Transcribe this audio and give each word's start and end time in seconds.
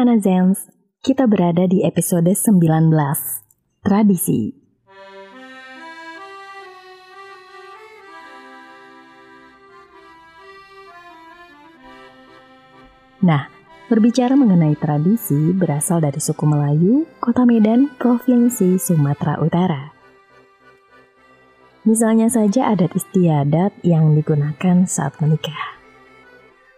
Hana 0.00 0.16
Zens, 0.16 0.64
kita 1.04 1.28
berada 1.28 1.68
di 1.68 1.84
episode 1.84 2.32
19, 2.32 2.88
Tradisi. 3.84 4.48
Nah, 13.20 13.44
berbicara 13.92 14.32
mengenai 14.40 14.72
tradisi 14.80 15.52
berasal 15.52 16.00
dari 16.00 16.16
suku 16.16 16.48
Melayu, 16.48 17.04
Kota 17.20 17.44
Medan, 17.44 17.92
Provinsi 18.00 18.80
Sumatera 18.80 19.36
Utara. 19.44 19.92
Misalnya 21.84 22.32
saja 22.32 22.72
adat 22.72 22.96
istiadat 22.96 23.76
yang 23.84 24.16
digunakan 24.16 24.80
saat 24.88 25.20
menikah. 25.20 25.76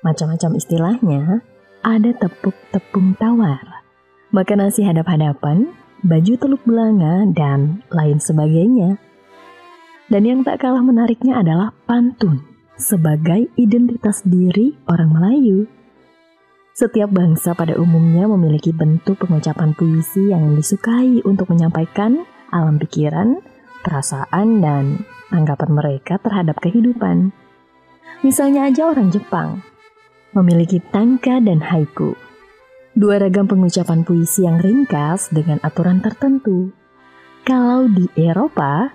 Macam-macam 0.02 0.59
istilahnya, 0.59 1.47
ada 1.82 2.14
tepuk 2.14 2.54
tepung 2.70 3.18
tawar, 3.18 3.82
makan 4.30 4.66
nasi 4.66 4.86
hadap-hadapan, 4.86 5.74
baju 6.06 6.32
teluk 6.38 6.62
belanga, 6.62 7.27
dan 7.34 7.82
lain 7.91 8.22
sebagainya. 8.22 9.02
Dan 10.06 10.22
yang 10.22 10.41
tak 10.46 10.62
kalah 10.62 10.82
menariknya 10.82 11.42
adalah 11.42 11.74
pantun 11.91 12.46
sebagai 12.78 13.50
identitas 13.58 14.22
diri 14.22 14.78
orang 14.86 15.10
Melayu. 15.10 15.66
Setiap 16.72 17.10
bangsa 17.10 17.52
pada 17.52 17.74
umumnya 17.77 18.30
memiliki 18.30 18.70
bentuk 18.70 19.19
pengucapan 19.20 19.74
puisi 19.74 20.30
yang 20.30 20.55
disukai 20.55 21.20
untuk 21.27 21.50
menyampaikan 21.50 22.22
alam 22.55 22.78
pikiran, 22.78 23.42
perasaan, 23.83 24.62
dan 24.62 25.02
anggapan 25.34 25.70
mereka 25.74 26.17
terhadap 26.22 26.62
kehidupan. 26.62 27.34
Misalnya 28.22 28.70
aja 28.70 28.86
orang 28.86 29.11
Jepang, 29.11 29.67
memiliki 30.33 30.80
tangka 30.92 31.41
dan 31.41 31.61
haiku. 31.61 32.16
Dua 32.92 33.16
ragam 33.16 33.48
pengucapan 33.48 34.05
puisi 34.05 34.44
yang 34.44 34.61
ringkas 34.61 35.33
dengan 35.33 35.56
aturan 35.64 36.05
tertentu. 36.05 36.72
Kalau 37.44 37.89
di 37.89 38.05
Eropa, 38.20 38.92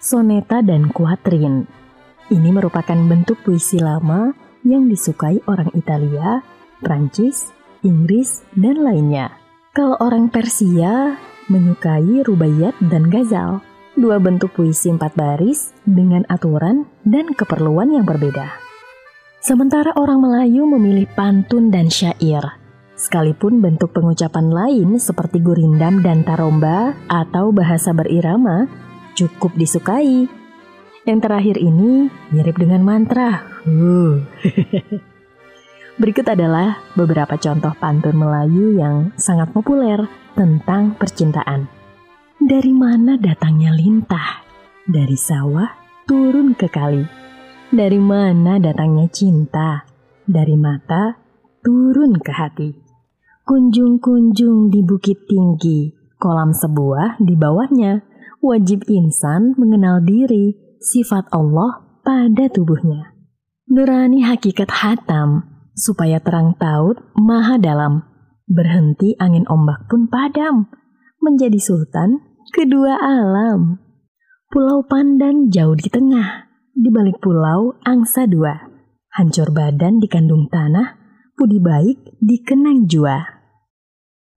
soneta 0.00 0.64
dan 0.64 0.88
kuatrin. 0.88 1.68
Ini 2.32 2.50
merupakan 2.50 2.96
bentuk 2.96 3.38
puisi 3.44 3.78
lama 3.78 4.32
yang 4.66 4.88
disukai 4.90 5.38
orang 5.46 5.70
Italia 5.78 6.42
Prancis, 6.82 7.54
Inggris, 7.86 8.44
dan 8.56 8.82
lainnya. 8.82 9.32
Kalau 9.76 9.96
orang 10.00 10.32
Persia 10.32 11.16
menyukai 11.46 12.24
rubaiyat 12.26 12.74
dan 12.90 13.12
gazal, 13.12 13.62
dua 13.94 14.18
bentuk 14.18 14.52
puisi 14.56 14.90
empat 14.90 15.14
baris 15.14 15.72
dengan 15.86 16.24
aturan 16.28 16.88
dan 17.06 17.32
keperluan 17.32 17.94
yang 17.94 18.04
berbeda. 18.04 18.65
Sementara 19.46 19.94
orang 19.94 20.26
Melayu 20.26 20.66
memilih 20.66 21.06
pantun 21.14 21.70
dan 21.70 21.86
syair, 21.86 22.58
sekalipun 22.98 23.62
bentuk 23.62 23.94
pengucapan 23.94 24.50
lain 24.50 24.98
seperti 24.98 25.38
gurindam 25.38 26.02
dan 26.02 26.26
taromba 26.26 26.98
atau 27.06 27.54
bahasa 27.54 27.94
berirama 27.94 28.66
cukup 29.14 29.54
disukai. 29.54 30.26
Yang 31.06 31.18
terakhir 31.22 31.62
ini 31.62 32.10
mirip 32.34 32.58
dengan 32.58 32.82
mantra. 32.82 33.46
Berikut 36.02 36.26
adalah 36.26 36.82
beberapa 36.98 37.38
contoh 37.38 37.70
pantun 37.78 38.18
Melayu 38.18 38.74
yang 38.74 39.14
sangat 39.14 39.54
populer 39.54 40.10
tentang 40.34 40.98
percintaan. 40.98 41.70
Dari 42.42 42.74
mana 42.74 43.14
datangnya 43.14 43.70
lintah? 43.70 44.42
Dari 44.90 45.14
sawah 45.14 45.70
turun 46.02 46.58
ke 46.58 46.66
kali. 46.66 47.25
Dari 47.76 48.00
mana 48.00 48.56
datangnya 48.56 49.04
cinta? 49.12 49.84
Dari 50.24 50.56
mata 50.56 51.12
turun 51.60 52.16
ke 52.16 52.32
hati. 52.32 52.72
Kunjung-kunjung 53.44 54.72
di 54.72 54.80
bukit 54.80 55.28
tinggi, 55.28 55.92
kolam 56.16 56.56
sebuah 56.56 57.20
di 57.20 57.36
bawahnya. 57.36 58.00
Wajib 58.40 58.88
insan 58.88 59.52
mengenal 59.60 60.00
diri, 60.00 60.56
sifat 60.80 61.28
Allah 61.36 62.00
pada 62.00 62.48
tubuhnya. 62.48 63.12
Nurani 63.68 64.24
hakikat 64.24 64.72
hatam, 64.72 65.44
supaya 65.76 66.16
terang 66.16 66.56
taut 66.56 66.96
maha 67.12 67.60
dalam. 67.60 68.08
Berhenti 68.48 69.20
angin 69.20 69.44
ombak 69.52 69.84
pun 69.92 70.08
padam, 70.08 70.72
menjadi 71.20 71.60
sultan 71.60 72.24
kedua 72.56 72.96
alam. 73.04 73.84
Pulau 74.48 74.80
Pandan 74.88 75.52
jauh 75.52 75.76
di 75.76 75.92
tengah, 75.92 76.46
di 76.76 76.92
balik 76.92 77.24
pulau 77.24 77.72
angsa 77.88 78.28
dua. 78.28 78.52
Hancur 79.16 79.48
badan 79.48 79.96
di 79.96 80.12
kandung 80.12 80.52
tanah, 80.52 81.00
budi 81.32 81.56
baik 81.56 82.20
dikenang 82.20 82.84
jua. 82.84 83.16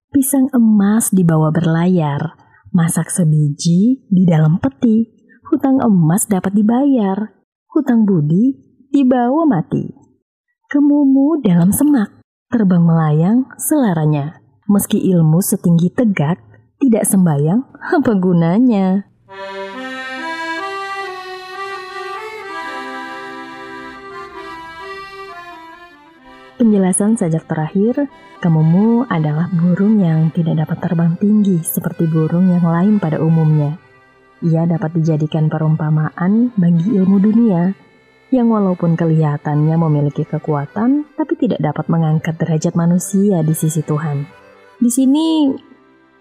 Pisang 0.08 0.48
emas 0.56 1.12
dibawa 1.12 1.52
berlayar, 1.52 2.32
masak 2.72 3.12
sebiji 3.12 4.08
di 4.08 4.22
dalam 4.24 4.56
peti. 4.56 5.20
Hutang 5.52 5.84
emas 5.84 6.24
dapat 6.30 6.56
dibayar, 6.56 7.36
hutang 7.76 8.08
budi 8.08 8.56
dibawa 8.88 9.44
mati. 9.44 9.92
Kemumu 10.70 11.42
dalam 11.44 11.76
semak, 11.76 12.24
terbang 12.48 12.86
melayang 12.86 13.38
selaranya. 13.60 14.40
Meski 14.70 15.02
ilmu 15.10 15.42
setinggi 15.42 15.90
tegak, 15.92 16.38
tidak 16.78 17.04
sembayang, 17.04 17.66
apa 17.98 18.12
gunanya? 18.16 19.10
Penjelasan 26.60 27.16
sajak 27.16 27.48
terakhir, 27.48 28.04
kemumu 28.44 29.08
adalah 29.08 29.48
burung 29.48 29.96
yang 29.96 30.28
tidak 30.28 30.60
dapat 30.60 30.76
terbang 30.84 31.16
tinggi 31.16 31.56
seperti 31.64 32.04
burung 32.04 32.52
yang 32.52 32.60
lain 32.60 33.00
pada 33.00 33.16
umumnya. 33.16 33.80
Ia 34.44 34.68
dapat 34.68 34.92
dijadikan 34.92 35.48
perumpamaan 35.48 36.52
bagi 36.60 37.00
ilmu 37.00 37.16
dunia, 37.16 37.72
yang 38.28 38.52
walaupun 38.52 38.92
kelihatannya 38.92 39.72
memiliki 39.72 40.28
kekuatan, 40.28 41.08
tapi 41.16 41.32
tidak 41.40 41.64
dapat 41.64 41.88
mengangkat 41.88 42.36
derajat 42.36 42.76
manusia 42.76 43.40
di 43.40 43.56
sisi 43.56 43.80
Tuhan. 43.80 44.28
Di 44.76 44.92
sini 44.92 45.56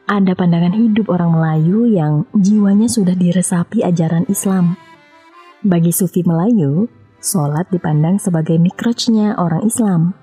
ada 0.07 0.39
pandangan 0.39 0.71
hidup 0.71 1.11
orang 1.11 1.35
Melayu 1.35 1.83
yang 1.91 2.23
jiwanya 2.31 2.87
sudah 2.87 3.11
diresapi 3.11 3.83
ajaran 3.83 4.23
Islam. 4.31 4.79
Bagi 5.67 5.91
sufi 5.91 6.23
Melayu, 6.23 6.87
sholat 7.19 7.67
dipandang 7.75 8.23
sebagai 8.23 8.55
mikrojnya 8.55 9.35
orang 9.35 9.67
Islam. 9.67 10.18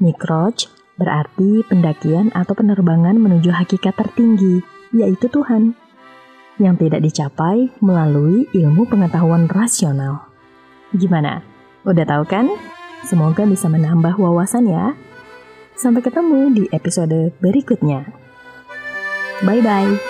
Mikroj 0.00 0.66
berarti 0.96 1.64
pendakian 1.68 2.32
atau 2.32 2.52
penerbangan 2.52 3.16
menuju 3.16 3.52
hakikat 3.52 3.96
tertinggi, 3.96 4.60
yaitu 4.92 5.28
Tuhan, 5.28 5.76
yang 6.60 6.76
tidak 6.76 7.00
dicapai 7.00 7.72
melalui 7.80 8.48
ilmu 8.52 8.84
pengetahuan 8.84 9.48
rasional. 9.48 10.28
Gimana? 10.92 11.40
Udah 11.88 12.04
tahu 12.04 12.24
kan? 12.28 12.48
Semoga 13.08 13.48
bisa 13.48 13.68
menambah 13.72 14.20
wawasan 14.20 14.68
ya. 14.68 14.92
Sampai 15.72 16.04
ketemu 16.04 16.52
di 16.52 16.64
episode 16.72 17.32
berikutnya. 17.40 18.04
Bye 19.40 19.64
bye. 19.64 20.09